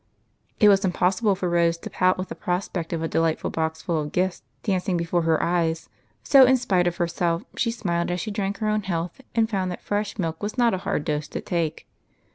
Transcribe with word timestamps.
It 0.59 0.67
was 0.67 0.83
impossible 0.83 1.35
for 1.35 1.47
Rose 1.47 1.77
to 1.77 1.89
pout 1.91 2.17
with 2.17 2.29
the 2.29 2.33
prospect 2.33 2.91
of 2.91 3.03
a 3.03 3.07
delightful 3.07 3.51
boxful 3.51 4.01
of 4.01 4.11
gifts 4.11 4.41
dancing 4.63 4.97
before 4.97 5.21
her 5.21 5.43
eyes; 5.43 5.89
so, 6.23 6.43
in 6.43 6.57
spite 6.57 6.87
of 6.87 6.97
herself, 6.97 7.43
she 7.55 7.69
smiled 7.69 8.09
as 8.09 8.19
she 8.19 8.31
drank 8.31 8.57
her 8.57 8.67
own 8.67 8.81
health, 8.81 9.21
and 9.35 9.47
found 9.47 9.69
that 9.69 9.83
fresh 9.83 10.17
milk 10.17 10.41
was 10.41 10.57
not 10.57 10.73
a 10.73 10.79
hard 10.79 11.05
dose 11.05 11.27
to 11.27 11.39
take. 11.39 11.87